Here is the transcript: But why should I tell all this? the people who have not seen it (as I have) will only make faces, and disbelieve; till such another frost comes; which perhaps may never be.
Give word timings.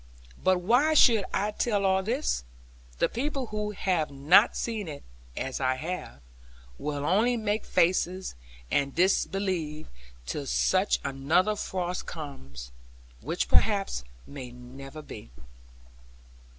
But 0.43 0.61
why 0.61 0.95
should 0.95 1.25
I 1.31 1.51
tell 1.51 1.85
all 1.85 2.01
this? 2.01 2.43
the 2.97 3.07
people 3.07 3.45
who 3.53 3.69
have 3.69 4.09
not 4.09 4.57
seen 4.57 4.87
it 4.87 5.03
(as 5.37 5.59
I 5.61 5.75
have) 5.75 6.21
will 6.79 7.05
only 7.05 7.37
make 7.37 7.65
faces, 7.67 8.33
and 8.71 8.95
disbelieve; 8.95 9.89
till 10.25 10.47
such 10.47 10.97
another 11.03 11.55
frost 11.55 12.07
comes; 12.07 12.71
which 13.21 13.47
perhaps 13.47 14.03
may 14.25 14.49
never 14.51 15.03
be. 15.03 15.29